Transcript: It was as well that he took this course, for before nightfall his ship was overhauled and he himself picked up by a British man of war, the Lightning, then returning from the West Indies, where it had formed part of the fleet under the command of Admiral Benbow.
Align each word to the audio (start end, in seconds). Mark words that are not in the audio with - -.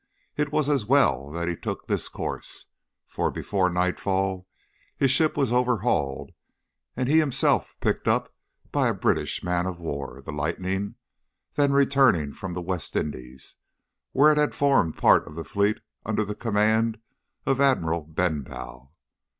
It 0.35 0.51
was 0.51 0.67
as 0.67 0.87
well 0.87 1.29
that 1.29 1.47
he 1.47 1.55
took 1.55 1.85
this 1.85 2.09
course, 2.09 2.65
for 3.05 3.29
before 3.29 3.69
nightfall 3.69 4.47
his 4.97 5.11
ship 5.11 5.37
was 5.37 5.51
overhauled 5.51 6.31
and 6.97 7.07
he 7.07 7.19
himself 7.19 7.75
picked 7.81 8.07
up 8.07 8.33
by 8.71 8.87
a 8.87 8.95
British 8.95 9.43
man 9.43 9.67
of 9.67 9.79
war, 9.79 10.19
the 10.25 10.31
Lightning, 10.31 10.95
then 11.53 11.71
returning 11.71 12.33
from 12.33 12.55
the 12.55 12.63
West 12.63 12.95
Indies, 12.95 13.57
where 14.11 14.31
it 14.31 14.39
had 14.39 14.55
formed 14.55 14.97
part 14.97 15.27
of 15.27 15.35
the 15.35 15.43
fleet 15.43 15.77
under 16.03 16.25
the 16.25 16.33
command 16.33 16.97
of 17.45 17.61
Admiral 17.61 18.01
Benbow. 18.01 18.89